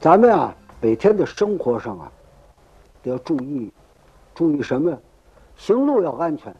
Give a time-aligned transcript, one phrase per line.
[0.00, 2.10] 咱们啊，每天的生活上啊，
[3.02, 3.70] 要注意，
[4.34, 4.98] 注意什么？
[5.56, 6.56] 行路要安全，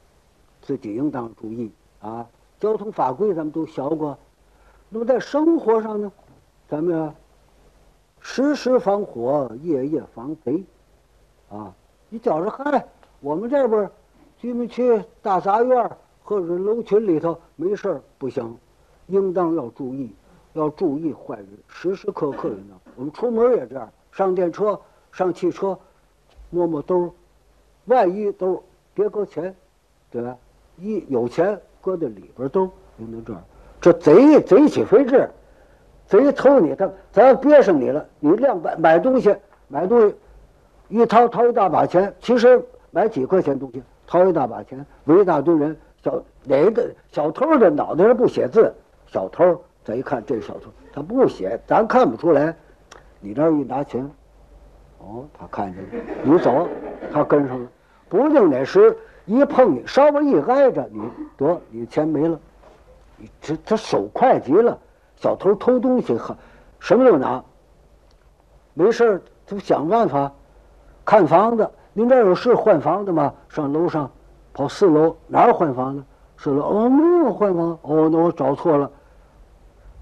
[0.61, 2.27] 自己应当注意啊。
[2.59, 4.19] 交通法规咱们都学过，
[4.91, 6.13] 那么在生活上呢，
[6.69, 7.15] 咱们啊，
[8.21, 10.63] 时时防火，夜夜防贼，
[11.49, 11.75] 啊，
[12.11, 12.87] 你觉着嗨，
[13.21, 13.91] 我们这边
[14.37, 15.91] 居民区大杂院
[16.23, 18.55] 或者楼群里头没事儿不行，
[19.07, 20.15] 应当要注意，
[20.53, 22.79] 要注意坏人，时时刻刻的呢。
[23.01, 24.79] 我们出门也这样，上电车、
[25.11, 25.79] 上汽车，
[26.51, 27.11] 摸摸兜，
[27.87, 28.63] 万一兜
[28.93, 29.55] 别搁钱，
[30.11, 30.37] 对吧？
[30.77, 31.59] 一有钱。
[31.83, 33.41] 搁在里边兜用到这儿，
[33.81, 35.27] 这贼贼起飞智，
[36.07, 39.35] 贼偷你，他咱要憋上你了，你量买买东西，
[39.67, 40.15] 买东西
[40.89, 45.75] 一掏掏一大把钱，其实买几块钱东西，掏一大把钱，围一大堆人，
[46.05, 48.71] 小哪个小偷的脑袋上不写字，
[49.07, 52.55] 小偷咱一看这是小偷他不写，咱看不出来，
[53.21, 54.11] 你这儿一拿钱，
[54.99, 55.89] 哦，他看见了，
[56.25, 56.67] 你走，
[57.13, 57.69] 他跟上了，
[58.09, 58.97] 不定哪时。
[59.27, 61.03] 一碰你，稍微一挨着你，
[61.37, 62.41] 得你钱没了。
[63.17, 64.77] 你这他手快极了，
[65.15, 66.37] 小偷偷东西很，
[66.81, 67.41] 什么都拿。
[68.75, 70.33] 没事儿，他想办法
[71.05, 71.71] 看房子。
[71.93, 73.33] 您这儿有事换房子吗？
[73.49, 74.11] 上楼上
[74.53, 76.03] 跑四楼，哪儿换房子？
[76.39, 77.79] 四楼哦，没有换房。
[77.83, 78.91] 哦，那我找错了。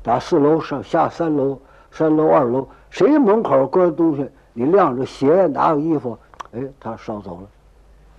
[0.03, 1.59] 打四楼上下三楼，
[1.91, 4.29] 三楼二楼，谁门口搁东西？
[4.53, 6.19] 你晾着鞋，哪有衣服，
[6.53, 7.47] 哎，他捎走了。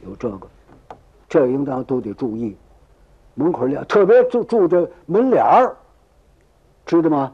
[0.06, 0.48] 有这个。
[1.28, 2.58] 这应当都得注意，
[3.36, 5.76] 门口晾，特别住住这门脸儿，
[6.88, 7.32] 知道吗？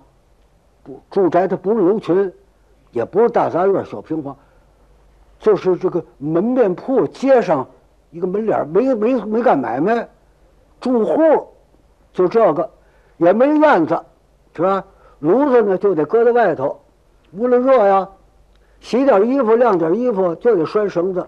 [0.83, 2.33] 不，住宅它不是楼群，
[2.91, 4.35] 也不是大杂院、小平房，
[5.39, 7.65] 就是这个门面铺街上
[8.11, 10.05] 一个门脸没没没干买卖，
[10.81, 11.47] 住户
[12.11, 12.69] 就这个，
[13.15, 13.97] 也没院子，
[14.53, 14.83] 是吧？
[15.19, 16.77] 炉子呢就得搁在外头，
[17.37, 18.07] 屋里热呀，
[18.79, 21.27] 洗点衣服、晾点衣服就得拴绳子，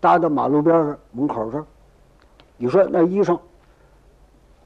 [0.00, 1.64] 搭到马路边上门口这儿。
[2.56, 3.38] 你说那衣裳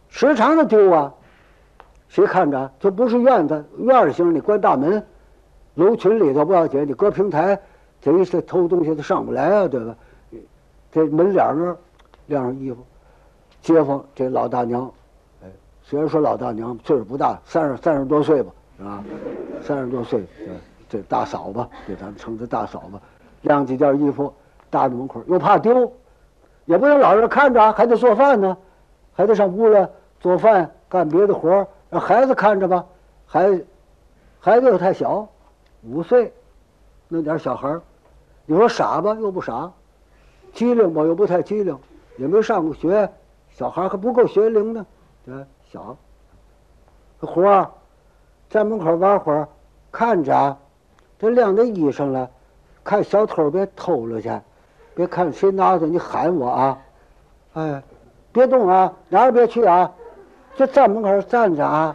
[0.09, 1.12] 时常的丢啊，
[2.09, 2.71] 谁看着？
[2.78, 5.05] 这不是院子，院儿行，你关大门，
[5.75, 7.59] 楼群里头不要紧，你搁平台，
[8.00, 9.94] 贼是偷东西他上不来啊，对吧？
[10.93, 11.77] 这门脸那儿
[12.27, 12.78] 晾上衣服，
[13.60, 14.91] 街坊这老大娘，
[15.43, 15.49] 哎，
[15.83, 19.05] 虽然说老大娘岁数不大，三十三十多岁吧，是吧？
[19.62, 20.25] 三十多岁，
[20.88, 22.98] 这大嫂子，给咱们称之大嫂子，
[23.42, 24.32] 晾几件衣服
[24.70, 25.92] 搭在门口，又怕丢。
[26.64, 28.56] 也不能老是看着，还得做饭呢，
[29.14, 29.86] 还得上屋里
[30.19, 32.84] 做饭干别的活让孩子看着吧。
[33.24, 33.60] 孩
[34.41, 35.28] 孩子又太小，
[35.82, 36.32] 五岁，
[37.08, 37.78] 那点小孩
[38.44, 39.70] 你说傻吧又不傻，
[40.53, 41.78] 机灵吧又不太机灵，
[42.16, 43.08] 也没上过学，
[43.50, 44.86] 小孩还不够学龄呢，
[45.24, 45.34] 对
[45.70, 45.97] 小。
[47.20, 47.70] 活儿
[48.50, 49.48] 在门口玩会儿，
[49.91, 50.56] 看着，
[51.19, 52.28] 这晾的衣裳了，
[52.84, 54.31] 看小偷别偷了去。
[54.94, 56.78] 别看谁拿着，你喊我啊！
[57.54, 57.82] 哎，
[58.32, 59.93] 别动啊，哪儿别去啊！
[60.56, 61.94] 就站门口站着啊！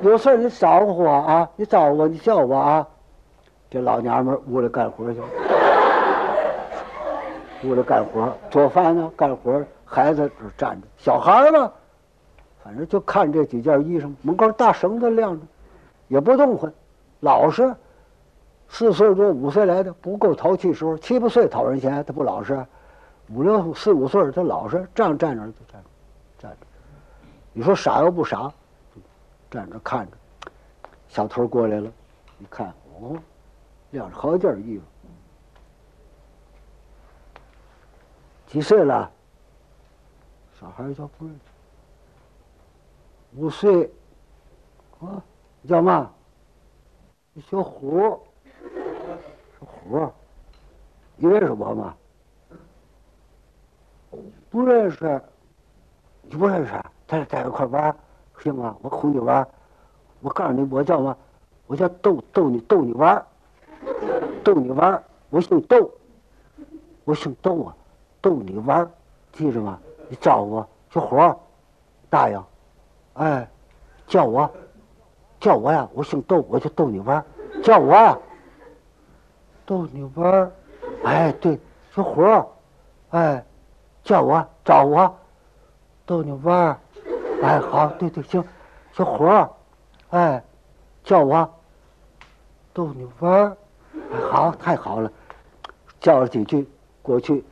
[0.00, 1.48] 有事你招呼我啊！
[1.56, 2.86] 你招呼我，你叫我啊！
[3.70, 5.20] 这老娘们屋里干活去，
[7.68, 11.70] 屋里干活做饭呢，干活孩子这站着，小孩嘛，
[12.64, 15.46] 反正就看这几件衣裳，门口大绳子晾着，
[16.08, 16.72] 也不动换，
[17.20, 17.74] 老实。
[18.72, 22.56] 四岁多五岁来的不够淘气时候，七八岁讨人嫌，他不老实；
[23.28, 25.88] 五六四五岁他老实，站站着就站着，
[26.38, 26.56] 站着。
[27.52, 28.50] 你说傻又不傻，
[29.50, 30.16] 站着看着。
[31.06, 31.92] 小偷过来了，
[32.38, 33.14] 一看哦，
[33.90, 34.84] 晾着好几件衣服。
[38.46, 39.12] 几岁了？
[40.58, 41.40] 小孩叫不认识。
[43.36, 43.92] 五岁，
[45.00, 45.22] 啊，
[45.68, 46.10] 叫嘛？
[47.50, 48.18] 小虎。
[49.88, 50.10] 虎，
[51.16, 51.94] 你认识我吗？
[54.50, 55.22] 不认识，
[56.22, 56.72] 你不认识，
[57.06, 57.94] 咱俩在一块玩
[58.38, 58.76] 行吗？
[58.82, 59.46] 我哄你玩
[60.20, 61.16] 我告诉你，我叫嘛？
[61.66, 63.24] 我叫逗逗你逗你玩
[64.44, 65.90] 逗你玩我姓逗，
[67.04, 67.74] 我姓逗啊，
[68.20, 68.86] 逗你玩
[69.32, 69.78] 记着吗？
[70.08, 71.40] 你招我小伙，
[72.10, 72.44] 答应，
[73.14, 73.48] 哎，
[74.06, 74.50] 叫我，
[75.40, 77.24] 叫我呀，我姓逗，我就逗你玩
[77.62, 77.94] 叫我。
[77.94, 78.18] 呀。
[79.64, 80.52] 逗你玩儿，
[81.04, 81.58] 哎，对，
[81.94, 82.46] 小虎儿，
[83.10, 83.44] 哎，
[84.02, 85.14] 叫我找我，
[86.04, 86.78] 逗你玩儿，
[87.42, 88.44] 哎，好，对对，行，
[88.92, 89.48] 小虎儿，
[90.10, 90.42] 哎，
[91.04, 91.48] 叫我
[92.72, 93.56] 逗你玩儿，
[94.12, 95.10] 哎，好，太好了，
[96.00, 96.68] 叫了几句，
[97.00, 97.44] 过去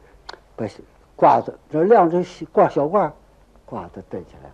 [0.56, 0.66] 把
[1.16, 2.22] 褂子这晾着
[2.52, 3.10] 挂小褂，
[3.68, 4.50] 褂子戴起来，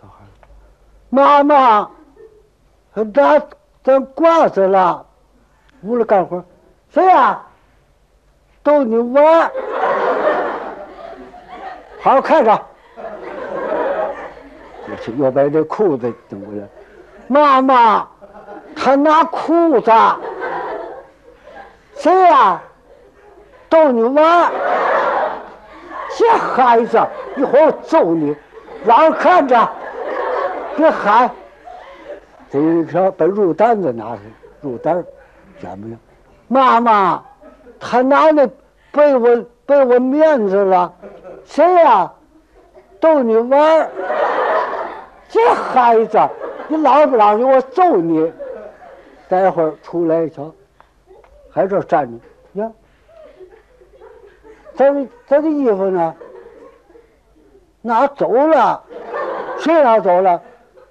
[0.00, 0.24] 小孩
[1.10, 1.90] 妈妈，
[2.94, 3.04] 拿
[3.84, 5.05] 咱褂子了。
[5.86, 6.44] 屋里干活，
[6.90, 7.40] 谁呀？
[8.62, 9.50] 逗你玩，
[12.00, 12.60] 好好看着。
[14.88, 16.66] 我去又把这裤子蹬过来，
[17.28, 18.08] 妈妈，
[18.74, 19.92] 他拿裤子，
[21.94, 22.60] 谁呀？
[23.68, 24.50] 逗你玩，
[26.16, 27.00] 这孩子，
[27.36, 28.34] 一会儿我揍你，
[28.84, 29.68] 让人看着，
[30.76, 31.30] 别喊。
[32.50, 34.20] 这一说把肉担子拿上，
[34.60, 35.04] 肉担
[35.60, 35.98] 怎么样？
[36.48, 37.24] 妈妈，
[37.80, 38.48] 他拿那
[38.92, 40.92] 被我被我面子了，
[41.44, 42.12] 谁呀？
[43.00, 43.90] 逗你玩。
[45.28, 46.18] 这孩子，
[46.68, 48.32] 你老不老实，我揍你！
[49.28, 50.52] 待会儿出来一瞧，
[51.50, 52.70] 还这站着，呀，
[54.74, 56.14] 咱咱的衣服呢？
[57.82, 58.82] 拿走了？
[59.58, 60.40] 谁拿走了？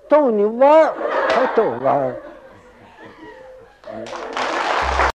[0.10, 0.94] 逗你玩儿，
[1.30, 2.16] 还逗玩儿。